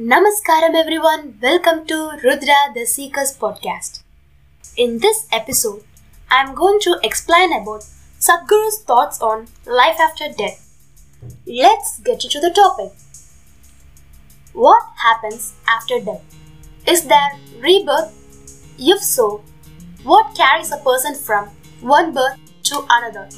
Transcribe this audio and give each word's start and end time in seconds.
Namaskaram 0.00 0.76
everyone, 0.76 1.36
welcome 1.42 1.84
to 1.84 2.12
Rudra 2.22 2.72
the 2.72 2.86
Seeker's 2.86 3.36
podcast. 3.36 4.04
In 4.76 5.00
this 5.00 5.26
episode, 5.32 5.82
I 6.30 6.40
am 6.40 6.54
going 6.54 6.78
to 6.82 7.00
explain 7.02 7.52
about 7.52 7.84
Sadhguru's 8.20 8.80
thoughts 8.82 9.20
on 9.20 9.48
life 9.66 9.98
after 9.98 10.28
death. 10.32 10.72
Let's 11.48 11.98
get 11.98 12.22
into 12.22 12.38
the 12.38 12.50
topic. 12.50 12.92
What 14.52 14.84
happens 15.02 15.54
after 15.66 15.98
death? 15.98 16.22
Is 16.86 17.02
there 17.02 17.32
rebirth? 17.58 18.14
If 18.78 19.02
so, 19.02 19.42
what 20.04 20.36
carries 20.36 20.70
a 20.70 20.76
person 20.76 21.16
from 21.16 21.48
one 21.80 22.14
birth 22.14 22.38
to 22.70 22.86
another? 22.88 23.28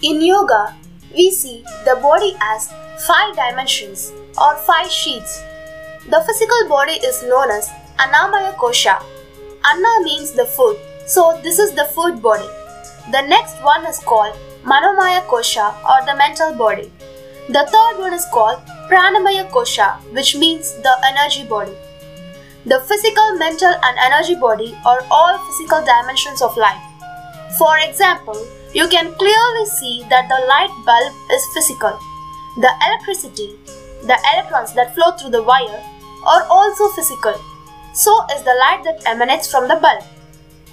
In 0.00 0.22
yoga, 0.22 0.74
we 1.14 1.30
see 1.30 1.62
the 1.84 1.98
body 2.00 2.34
as 2.40 2.72
five 3.06 3.36
dimensions 3.36 4.12
or 4.40 4.56
five 4.56 4.90
sheets 4.90 5.42
the 6.10 6.22
physical 6.26 6.68
body 6.68 6.94
is 7.04 7.22
known 7.22 7.50
as 7.50 7.68
Annamaya 7.98 8.54
Kosha. 8.56 9.02
Anna 9.64 10.04
means 10.04 10.32
the 10.32 10.46
food, 10.46 10.78
so 11.06 11.38
this 11.42 11.58
is 11.58 11.74
the 11.74 11.84
food 11.96 12.22
body. 12.22 12.48
The 13.12 13.22
next 13.22 13.62
one 13.62 13.84
is 13.86 13.98
called 13.98 14.34
Manomaya 14.64 15.20
Kosha 15.26 15.66
or 15.84 16.06
the 16.06 16.16
mental 16.16 16.54
body. 16.54 16.90
The 17.48 17.66
third 17.72 17.98
one 17.98 18.14
is 18.14 18.24
called 18.32 18.60
Pranamaya 18.88 19.50
Kosha, 19.50 20.00
which 20.14 20.34
means 20.34 20.72
the 20.76 20.94
energy 21.04 21.44
body. 21.44 21.76
The 22.64 22.80
physical, 22.80 23.36
mental, 23.36 23.74
and 23.82 23.98
energy 23.98 24.34
body 24.34 24.76
are 24.86 25.04
all 25.10 25.38
physical 25.46 25.84
dimensions 25.84 26.40
of 26.40 26.56
life. 26.56 26.80
For 27.58 27.78
example, 27.78 28.46
you 28.72 28.88
can 28.88 29.14
clearly 29.14 29.66
see 29.66 30.04
that 30.08 30.28
the 30.28 30.40
light 30.46 30.72
bulb 30.86 31.12
is 31.32 31.44
physical. 31.52 31.98
The 32.56 32.72
electricity, 32.86 33.56
the 34.02 34.18
electrons 34.32 34.72
that 34.74 34.94
flow 34.94 35.12
through 35.12 35.30
the 35.30 35.42
wire, 35.42 35.84
are 36.28 36.44
also 36.50 36.88
physical. 36.88 37.34
So 37.94 38.12
is 38.34 38.42
the 38.42 38.54
light 38.60 38.84
that 38.84 39.02
emanates 39.06 39.50
from 39.50 39.66
the 39.66 39.76
bulb. 39.76 40.04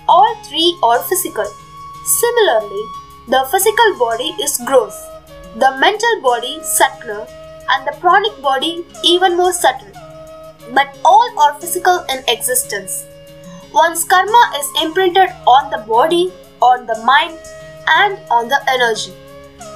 All 0.08 0.36
three 0.44 0.78
are 0.84 1.02
physical. 1.04 1.46
Similarly, 2.20 2.86
the 3.28 3.48
physical 3.52 3.98
body 3.98 4.36
is 4.44 4.62
gross, 4.66 4.96
the 5.56 5.76
mental 5.80 6.22
body 6.22 6.60
subtler, 6.62 7.26
and 7.70 7.88
the 7.88 7.98
pranic 8.00 8.40
body 8.42 8.86
even 9.04 9.36
more 9.38 9.54
subtle. 9.54 9.92
But 10.74 10.98
all 11.04 11.40
are 11.40 11.60
physical 11.60 12.06
in 12.10 12.24
existence. 12.28 13.06
Once 13.74 14.04
karma 14.04 14.52
is 14.60 14.84
imprinted 14.84 15.30
on 15.48 15.72
the 15.72 15.84
body, 15.88 16.32
on 16.62 16.86
the 16.86 17.02
mind, 17.04 17.40
and 17.88 18.20
on 18.30 18.48
the 18.48 18.62
energy. 18.70 19.14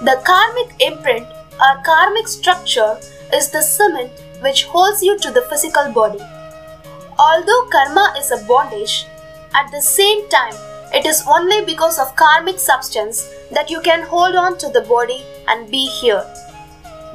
The 0.03 0.21
karmic 0.25 0.75
imprint 0.79 1.27
or 1.59 1.83
karmic 1.83 2.27
structure 2.27 2.97
is 3.33 3.49
the 3.49 3.61
cement 3.61 4.11
which 4.41 4.65
holds 4.65 5.03
you 5.03 5.17
to 5.19 5.31
the 5.31 5.41
physical 5.43 5.91
body. 5.91 6.19
Although 7.17 7.67
karma 7.71 8.13
is 8.17 8.31
a 8.31 8.43
bondage, 8.47 9.05
at 9.53 9.71
the 9.71 9.81
same 9.81 10.27
time, 10.29 10.53
it 10.93 11.05
is 11.05 11.23
only 11.27 11.63
because 11.65 11.99
of 11.99 12.15
karmic 12.15 12.59
substance 12.59 13.29
that 13.51 13.69
you 13.69 13.81
can 13.81 14.01
hold 14.03 14.35
on 14.35 14.57
to 14.57 14.69
the 14.69 14.81
body 14.81 15.23
and 15.47 15.69
be 15.69 15.85
here. 16.01 16.23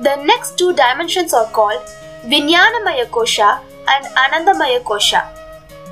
The 0.00 0.17
next 0.25 0.58
two 0.58 0.72
dimensions 0.75 1.33
are 1.33 1.47
called 1.47 1.80
Vijnanamaya 2.27 3.06
Kosha 3.06 3.61
and 3.89 4.06
Anandamaya 4.17 4.83
Kosha. 4.83 5.22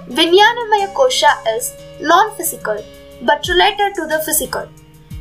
Vijnanamaya 0.09 0.93
Kosha 0.95 1.33
is 1.57 1.73
non 2.01 2.35
physical 2.37 2.83
but 3.23 3.47
related 3.49 3.95
to 3.95 4.07
the 4.07 4.21
physical. 4.27 4.69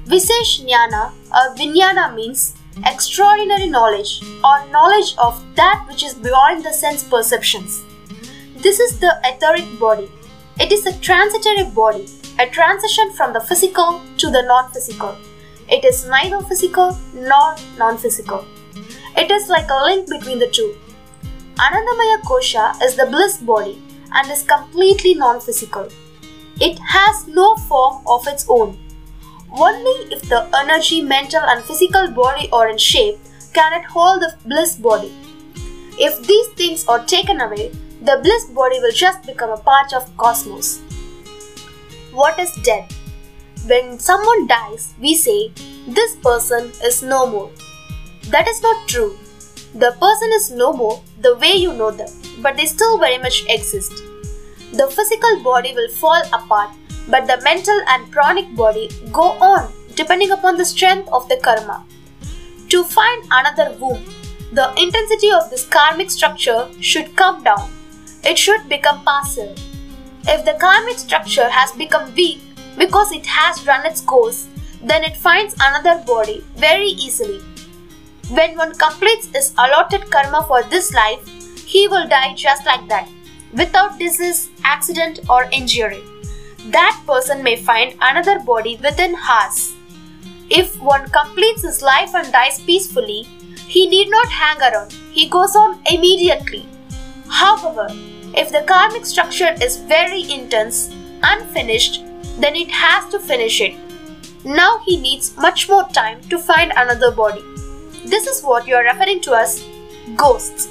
Visesh 0.06 0.66
Jnana 0.66 1.12
or 1.32 1.56
Vijnana 1.56 2.14
means 2.16 2.56
extraordinary 2.86 3.68
knowledge 3.68 4.22
or 4.44 4.68
knowledge 4.70 5.16
of 5.18 5.44
that 5.56 5.86
which 5.88 6.04
is 6.04 6.14
beyond 6.14 6.64
the 6.64 6.74
sense 6.74 7.04
perceptions. 7.04 7.84
This 8.58 8.80
is 8.80 9.00
the 9.00 9.20
etheric 9.24 9.80
body. 9.80 10.12
It 10.60 10.72
is 10.72 10.86
a 10.86 10.98
transitory 11.00 11.70
body, 11.72 12.08
a 12.40 12.48
transition 12.48 13.12
from 13.14 13.34
the 13.34 13.42
physical 13.42 14.02
to 14.18 14.30
the 14.30 14.44
non 14.44 14.72
physical. 14.72 15.18
It 15.70 15.86
is 15.86 16.08
neither 16.08 16.42
physical 16.42 16.98
nor 17.14 17.56
non 17.78 17.98
physical. 17.98 18.46
It 19.18 19.32
is 19.32 19.50
like 19.50 19.70
a 19.70 19.84
link 19.84 20.10
between 20.10 20.40
the 20.40 20.48
two. 20.48 20.76
Anandamaya 21.56 22.22
Kosha 22.24 22.82
is 22.84 22.96
the 22.96 23.06
bliss 23.06 23.38
body 23.38 23.82
and 24.14 24.32
is 24.32 24.44
completely 24.44 25.14
non 25.14 25.40
physical. 25.40 25.88
It 26.60 26.78
has 26.80 27.28
no 27.28 27.56
form 27.56 28.04
of 28.06 28.28
its 28.28 28.46
own. 28.50 28.78
Only 29.52 30.14
if 30.14 30.22
the 30.30 30.48
energy, 30.58 31.02
mental, 31.02 31.42
and 31.42 31.64
physical 31.64 32.10
body 32.12 32.50
are 32.54 32.70
in 32.70 32.78
shape 32.78 33.20
can 33.54 33.74
it 33.74 33.86
hold 33.86 34.22
the 34.22 34.34
bliss 34.46 34.76
body. 34.76 35.12
If 36.00 36.26
these 36.26 36.48
things 36.50 36.88
are 36.88 37.04
taken 37.04 37.42
away, 37.42 37.72
the 38.02 38.20
bliss 38.24 38.46
body 38.46 38.80
will 38.80 38.94
just 38.94 39.24
become 39.26 39.50
a 39.50 39.58
part 39.58 39.94
of 39.94 40.16
cosmos. 40.18 40.80
What 42.14 42.40
is 42.40 42.56
death? 42.64 42.92
When 43.68 44.00
someone 44.00 44.48
dies, 44.48 44.94
we 45.00 45.16
say, 45.16 45.52
This 45.88 46.16
person 46.16 46.72
is 46.84 47.04
no 47.04 47.28
more. 47.28 47.52
That 48.30 48.48
is 48.48 48.62
not 48.62 48.88
true. 48.88 49.18
The 49.74 49.92
person 50.00 50.30
is 50.34 50.52
no 50.52 50.74
more 50.74 51.02
the 51.20 51.36
way 51.36 51.54
you 51.54 51.74
know 51.74 51.92
them, 51.92 52.10
but 52.42 52.58
they 52.58 52.66
still 52.66 52.98
very 52.98 53.18
much 53.18 53.46
exist. 53.50 53.92
The 54.74 54.88
physical 54.88 55.44
body 55.44 55.74
will 55.76 55.90
fall 55.90 56.22
apart 56.34 56.72
but 57.08 57.28
the 57.28 57.42
mental 57.44 57.80
and 57.88 58.12
pranic 58.12 58.56
body 58.56 58.90
go 59.12 59.32
on 59.40 59.72
depending 59.96 60.32
upon 60.32 60.58
the 60.58 60.66
strength 60.66 61.10
of 61.12 61.28
the 61.30 61.38
karma. 61.38 61.84
To 62.70 62.84
find 62.84 63.24
another 63.32 63.76
womb, 63.80 64.04
the 64.54 64.70
intensity 64.78 65.32
of 65.32 65.50
this 65.50 65.66
karmic 65.66 66.10
structure 66.10 66.70
should 66.80 67.16
come 67.16 67.44
down. 67.44 67.70
It 68.24 68.38
should 68.38 68.70
become 68.70 69.04
passive. 69.04 69.60
If 70.28 70.46
the 70.46 70.58
karmic 70.60 71.00
structure 71.00 71.50
has 71.50 71.72
become 71.72 72.14
weak 72.16 72.42
because 72.78 73.12
it 73.12 73.26
has 73.26 73.66
run 73.68 73.86
its 73.86 74.02
course, 74.02 74.48
then 74.82 75.04
it 75.04 75.18
finds 75.18 75.56
another 75.60 76.04
body 76.06 76.44
very 76.56 76.88
easily. 76.88 77.42
When 78.30 78.56
one 78.56 78.74
completes 78.76 79.28
his 79.28 79.54
allotted 79.58 80.10
karma 80.10 80.46
for 80.48 80.64
this 80.64 80.94
life, 80.94 81.28
he 81.66 81.88
will 81.88 82.08
die 82.08 82.34
just 82.36 82.66
like 82.66 82.88
that, 82.88 83.10
without 83.54 84.00
disease, 84.00 84.50
accident, 84.64 85.20
or 85.30 85.50
injury 85.52 86.02
that 86.70 87.02
person 87.08 87.44
may 87.44 87.56
find 87.56 87.96
another 88.02 88.40
body 88.40 88.78
within 88.84 89.16
hours. 89.30 89.74
If 90.50 90.80
one 90.82 91.10
completes 91.10 91.64
his 91.64 91.82
life 91.82 92.14
and 92.14 92.32
dies 92.32 92.60
peacefully, 92.60 93.24
he 93.68 93.88
need 93.88 94.10
not 94.10 94.28
hang 94.28 94.62
around, 94.62 94.92
he 95.12 95.30
goes 95.30 95.56
on 95.56 95.82
immediately. 95.90 96.68
However, 97.30 97.88
if 98.36 98.52
the 98.52 98.64
karmic 98.68 99.06
structure 99.06 99.56
is 99.62 99.78
very 99.78 100.30
intense, 100.32 100.94
unfinished, 101.24 102.04
then 102.40 102.56
it 102.56 102.70
has 102.70 103.10
to 103.12 103.20
finish 103.20 103.62
it. 103.62 103.76
Now 104.44 104.80
he 104.86 104.98
needs 104.98 105.36
much 105.38 105.70
more 105.70 105.88
time 105.90 106.22
to 106.30 106.38
find 106.38 106.72
another 106.76 107.12
body. 107.12 107.42
This 108.06 108.28
is 108.28 108.44
what 108.44 108.68
you 108.68 108.76
are 108.76 108.84
referring 108.84 109.22
to 109.22 109.36
as 109.36 109.64
ghosts. 110.16 110.68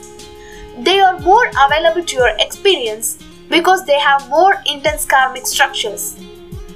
They 0.78 1.00
are 1.00 1.18
more 1.20 1.50
available 1.66 2.04
to 2.04 2.16
your 2.16 2.34
experience 2.38 3.19
because 3.50 3.84
they 3.84 3.98
have 3.98 4.28
more 4.28 4.54
intense 4.64 5.04
karmic 5.04 5.46
structures. 5.46 6.16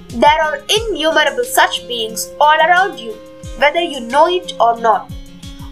There 0.08 0.42
are 0.42 0.58
innumerable 0.68 1.44
such 1.44 1.86
beings 1.88 2.28
all 2.40 2.58
around 2.58 2.98
you, 2.98 3.12
whether 3.58 3.80
you 3.80 4.00
know 4.00 4.26
it 4.28 4.52
or 4.60 4.78
not. 4.80 5.10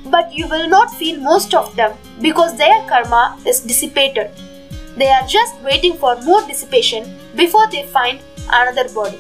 But 0.07 0.33
you 0.33 0.49
will 0.49 0.69
not 0.69 0.95
feel 0.95 1.21
most 1.21 1.55
of 1.55 1.75
them 1.77 1.93
because 2.21 2.57
their 2.57 2.81
karma 2.89 3.39
is 3.47 3.61
dissipated. 3.61 4.31
They 4.97 5.09
are 5.09 5.27
just 5.27 5.61
waiting 5.63 5.95
for 5.97 6.21
more 6.23 6.47
dissipation 6.47 7.17
before 7.35 7.69
they 7.71 7.85
find 7.87 8.21
another 8.49 8.89
body. 8.93 9.19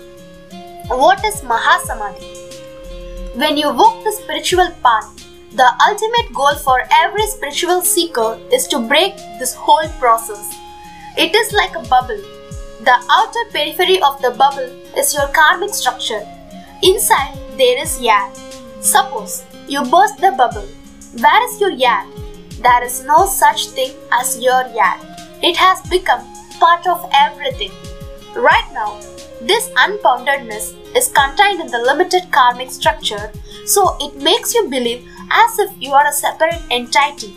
What 0.88 1.24
is 1.24 1.40
Mahasamadhi? 1.40 3.36
When 3.36 3.56
you 3.56 3.72
walk 3.72 4.04
the 4.04 4.12
spiritual 4.12 4.70
path, 4.82 5.08
the 5.52 5.70
ultimate 5.88 6.34
goal 6.34 6.54
for 6.56 6.82
every 6.92 7.26
spiritual 7.26 7.82
seeker 7.82 8.38
is 8.52 8.66
to 8.68 8.78
break 8.78 9.16
this 9.38 9.54
whole 9.54 9.88
process 10.00 10.61
it 11.16 11.34
is 11.34 11.52
like 11.52 11.76
a 11.76 11.88
bubble. 11.88 12.20
The 12.80 12.96
outer 13.10 13.44
periphery 13.52 14.00
of 14.02 14.20
the 14.22 14.30
bubble 14.30 14.70
is 14.96 15.14
your 15.14 15.28
karmic 15.28 15.74
structure. 15.74 16.26
Inside 16.82 17.38
there 17.56 17.80
is 17.80 18.00
air. 18.02 18.30
Suppose 18.80 19.44
you 19.68 19.82
burst 19.82 20.18
the 20.18 20.32
bubble. 20.32 20.66
Where 21.20 21.44
is 21.48 21.60
your 21.60 21.72
air? 21.72 22.04
There 22.60 22.82
is 22.84 23.04
no 23.04 23.26
such 23.26 23.68
thing 23.68 23.92
as 24.10 24.40
your 24.40 24.64
air. 24.64 24.96
It 25.42 25.56
has 25.56 25.80
become 25.88 26.26
part 26.58 26.86
of 26.86 27.08
everything. 27.12 27.72
Right 28.34 28.68
now, 28.72 28.98
this 29.42 29.68
unboundedness 29.70 30.74
is 30.96 31.08
contained 31.08 31.60
in 31.60 31.66
the 31.66 31.78
limited 31.78 32.30
karmic 32.32 32.70
structure, 32.70 33.30
so 33.66 33.96
it 34.00 34.16
makes 34.16 34.54
you 34.54 34.68
believe 34.68 35.06
as 35.30 35.58
if 35.58 35.70
you 35.78 35.92
are 35.92 36.06
a 36.06 36.12
separate 36.12 36.62
entity. 36.70 37.34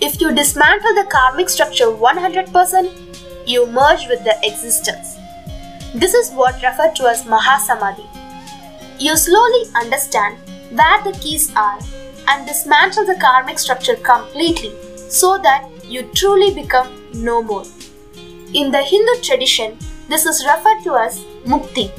If 0.00 0.20
you 0.20 0.32
dismantle 0.32 0.94
the 0.94 1.08
karmic 1.10 1.48
structure 1.48 1.86
100%, 1.86 3.48
you 3.48 3.66
merge 3.66 4.06
with 4.06 4.22
the 4.22 4.36
existence. 4.44 5.16
This 5.92 6.14
is 6.14 6.30
what 6.30 6.62
referred 6.62 6.94
to 6.96 7.08
as 7.08 7.24
Mahasamadhi. 7.24 8.06
You 9.00 9.16
slowly 9.16 9.64
understand 9.74 10.36
where 10.70 11.02
the 11.02 11.18
keys 11.18 11.50
are 11.56 11.80
and 12.28 12.46
dismantle 12.46 13.06
the 13.06 13.16
karmic 13.20 13.58
structure 13.58 13.96
completely 13.96 14.72
so 15.08 15.36
that 15.38 15.68
you 15.84 16.04
truly 16.14 16.54
become 16.54 16.88
no 17.14 17.42
more. 17.42 17.64
In 18.54 18.70
the 18.70 18.82
Hindu 18.82 19.20
tradition, 19.22 19.76
this 20.08 20.26
is 20.26 20.46
referred 20.46 20.84
to 20.84 20.94
as 20.94 21.18
mukti. 21.44 21.90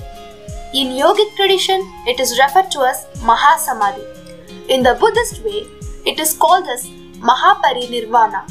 In 0.74 0.96
yogic 0.98 1.36
tradition, 1.36 1.82
it 2.08 2.22
is 2.22 2.40
referred 2.40 2.72
to 2.72 2.80
as 2.82 3.06
mahasamadhi. 3.18 4.70
In 4.70 4.84
the 4.84 4.94
Buddhist 4.94 5.44
way, 5.44 5.68
it 6.06 6.18
is 6.18 6.34
called 6.34 6.66
as 6.68 6.90
mahaparinirvana. 7.22 8.44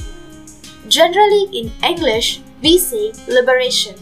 Generally, 0.88 1.49
in 1.53 1.73
English, 1.82 2.41
we 2.62 2.79
say 2.79 3.12
liberation. 3.29 3.94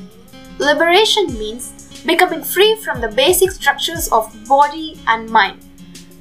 Liberation 0.59 1.27
means 1.39 1.73
becoming 2.07 2.43
free 2.43 2.77
from 2.85 3.01
the 3.01 3.09
basic 3.09 3.51
structures 3.51 4.09
of 4.13 4.33
body 4.47 4.99
and 5.07 5.29
mind, 5.29 5.59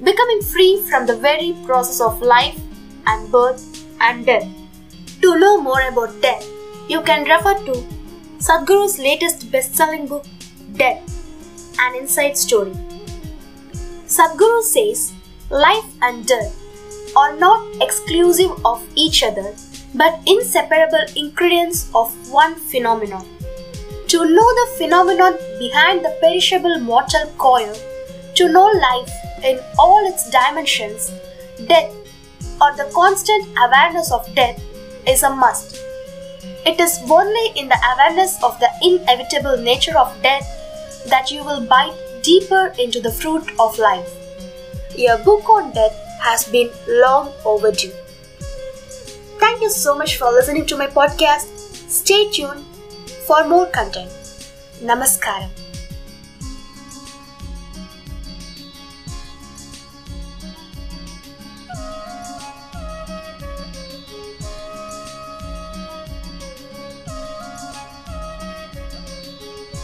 becoming 0.03 0.41
free 0.41 0.81
from 0.89 1.05
the 1.05 1.15
very 1.15 1.55
process 1.65 2.01
of 2.01 2.21
life 2.21 2.59
and 3.05 3.31
birth 3.31 3.85
and 4.01 4.25
death. 4.25 4.47
To 5.21 5.39
know 5.39 5.61
more 5.61 5.81
about 5.81 6.21
death, 6.21 6.45
you 6.89 7.01
can 7.01 7.23
refer 7.23 7.53
to 7.65 7.85
Sadhguru's 8.39 8.99
latest 8.99 9.51
best 9.51 9.75
selling 9.75 10.07
book, 10.07 10.25
Death 10.73 11.01
An 11.79 11.95
Inside 11.95 12.37
Story. 12.37 12.73
Sadhguru 14.05 14.61
says 14.61 15.13
life 15.49 15.85
and 16.01 16.25
death 16.27 16.64
are 17.15 17.35
not 17.37 17.65
exclusive 17.81 18.51
of 18.65 18.83
each 18.95 19.23
other 19.23 19.55
but 19.95 20.19
inseparable 20.25 21.05
ingredients 21.15 21.89
of 21.95 22.13
one 22.29 22.55
phenomenon. 22.55 23.25
To 24.09 24.25
know 24.25 24.49
the 24.59 24.67
phenomenon 24.77 25.37
behind 25.57 26.03
the 26.03 26.15
perishable 26.21 26.79
mortal 26.79 27.31
coil, 27.37 27.73
to 28.35 28.49
know 28.51 28.65
life 28.65 29.11
in 29.43 29.59
all 29.79 30.05
its 30.05 30.29
dimensions, 30.29 31.11
death 31.67 31.93
or 32.61 32.75
the 32.75 32.89
constant 32.93 33.47
awareness 33.57 34.11
of 34.11 34.33
death 34.35 34.61
is 35.07 35.23
a 35.23 35.29
must. 35.29 35.77
It 36.65 36.79
is 36.79 36.99
only 37.09 37.59
in 37.59 37.69
the 37.69 37.79
awareness 37.93 38.41
of 38.43 38.59
the 38.59 38.69
inevitable 38.81 39.57
nature 39.57 39.97
of 39.97 40.21
death 40.21 40.45
that 41.09 41.31
you 41.31 41.43
will 41.43 41.65
bite 41.65 41.95
deeper 42.23 42.73
into 42.79 42.99
the 42.99 43.11
fruit 43.11 43.49
of 43.59 43.77
life. 43.77 44.09
A 44.97 45.17
book 45.23 45.49
on 45.49 45.71
death 45.73 46.04
has 46.25 46.45
been 46.55 46.69
long 46.87 47.33
overdue. 47.45 47.93
Thank 49.43 49.61
you 49.61 49.69
so 49.69 49.95
much 49.95 50.17
for 50.17 50.31
listening 50.31 50.65
to 50.67 50.77
my 50.77 50.87
podcast. 50.87 51.47
Stay 51.99 52.29
tuned 52.31 52.65
for 53.27 53.47
more 53.47 53.67
content. 53.67 54.09
Namaskaram. 54.81 55.64